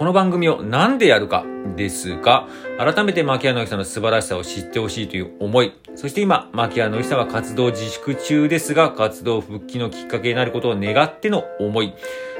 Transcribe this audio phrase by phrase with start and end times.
[0.00, 1.44] この番組を何でやるか
[1.76, 11.92] ですが、改めて牧谷のりさんの素晴らしさを知ってほしいという思い、そして今、牧谷のりさんは活動自粛中ですが、活動復帰のきっかけになることを願っての思い、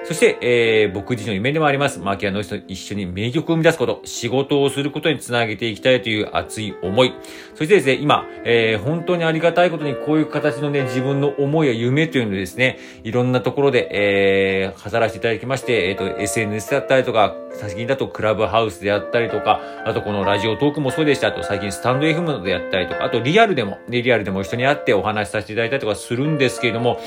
[0.04, 7.14] そして、えー、僕自身の夢でもあります、牧谷のりさんと一緒に名曲を生み出すこと、仕事をすることにつなげていきたいという熱い思い、
[7.54, 21.28] そしてですね、今、えー、本当にありがたいことにこういう形のね、自分の思いや夢というのをですね、いろんなところで、えー、飾らせていただきまして、えっ、と、SNS だったりとか、最近だとクラブハウスであったりとか、あとこのラジオトークもそうでした。
[21.28, 27.00] あと最近スタンド FM でやったりとか、あとリアルでも、ね、リアルでも一緒に会ってお話しさせていただいたりとかするんですけれども、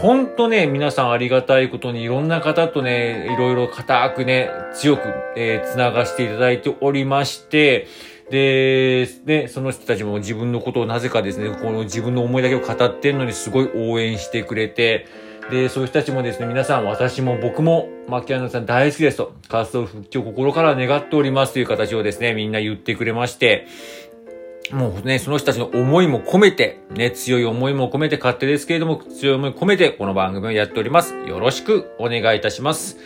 [0.00, 5.02] ほんとね、皆さんありがたいことにいろんな方とね、いろいろ固くね、強く、
[5.36, 7.88] えー、繋がしていただいておりまして、
[8.30, 15.06] で、ね、その人たちも自分のことをなぜかですね、この自分の思いだけを語ってんのにすごい応援してくれて、
[15.50, 23.66] で、そういう人たちもですね、皆さん、私も僕も、牧谷さん大好きですと、活動復帰を心から願っておりますという形をですね、みんな言ってくれまして、
[24.72, 31.14] もうね、その人たちの思いも込めて、ね、強い思いも込めて、勝手ですけれども、強い思い込めて、この番組をやっております。
[31.26, 32.98] よろしくお願いいたします。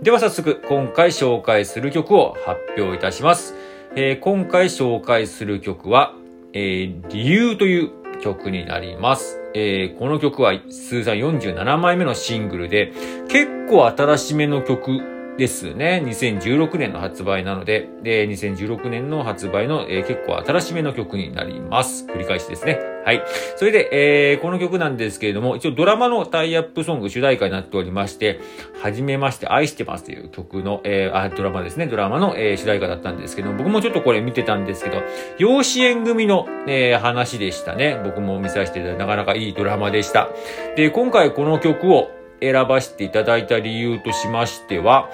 [0.00, 3.54] では早速、今回紹介する曲を発表いたします。
[3.94, 6.14] えー今回紹介する曲は、
[6.52, 9.40] えー理由という曲になります。
[9.54, 12.92] えーこの曲は通算47枚目のシングルで、
[13.28, 15.00] 結構新しめの曲
[15.38, 16.02] ですね。
[16.04, 22.06] 2016年の発売なので、で、2016年の発売の、えー結構新しめの曲になります。
[22.06, 22.78] 繰り返しですね。
[23.04, 23.22] はい。
[23.56, 23.88] それで、
[24.32, 28.40] えーこの曲なんですけれども、一応ドラマのタイアップソング主題歌になっておりまして、
[28.82, 31.86] はじめまして愛してますという曲の、えーあ、ドラマですね。
[31.86, 35.02] ドラマの、えー主題歌だったんですけど、僕もちょっとこれ見てたんですけど、
[35.38, 37.98] 養子縁組の、えー話でしたね。
[38.04, 40.28] 僕も見させていただいて、なかなかいいドラマでした。
[40.76, 42.10] で、今回この曲を
[42.42, 45.08] 選ばせていただいた理由としましては、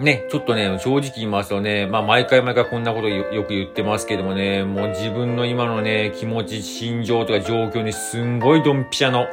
[0.00, 9.26] ね、ちょっとね、正直言いますとね、まあ毎回毎回こんなことよく言ってますけどもね、もう自分の今のね、気持ち、心情とか状況にすんごいドンピシャの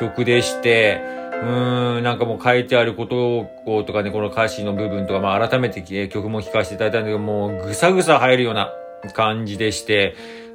[0.00, 1.02] 曲でして、
[1.42, 8.72] うーん、なんかもう書いてあることをとかね、この歌詞の部分とか、まあ改めて曲も聴かせていただいたんだけど、もうぐさぐさ入るような
[9.12, 10.14] 感じでして、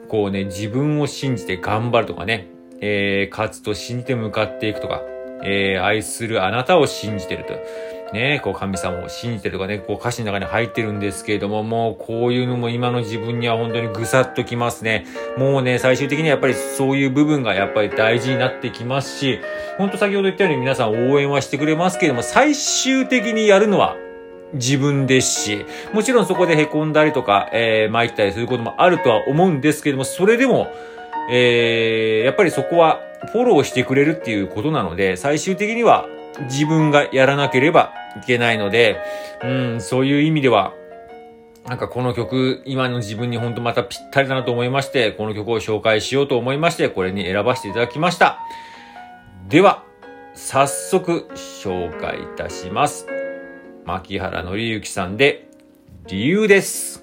[0.10, 2.48] こうね、自分を信じて頑張るとかね、
[2.82, 5.04] えー、勝つと信じて向かっていくとか、
[5.44, 7.54] えー、愛するあなたを信じてると。
[8.14, 15.06] ね、こう神様を信じてとかね、こう歌詞の中に入ってるんですけれども、もうこういうのも今の自分には本当にぐさっときますね。
[15.38, 19.40] もうね、最終的にはやっぱりそういう部分がやっぱり大事になってきますし、
[19.78, 23.96] 本当先ほど言ったように皆さん応援はしてくれますけれども、最終的にやるのは
[24.54, 30.68] 自分ですし、もちろんそこで凹んだりとか、えー、参ったりすることもあるとは思うんですけれども、それでも、
[31.34, 33.00] えー、やっぱりそこは
[33.32, 36.08] フォローしてくれるっていうことなので、最終的には
[36.50, 38.98] 自分がやらなければいけないので、
[39.44, 40.74] うん、そういう意味では、
[41.66, 48.40] なんかこの曲、今の自分に本当またぴったりだなと思いまして、この曲を紹介しようと思いまして、これに選ばせていただきました。
[49.48, 49.84] では、
[50.34, 53.08] 早速紹介いたします。
[53.86, 55.48] 牧原紀之さんで、
[56.08, 57.01] 理由です。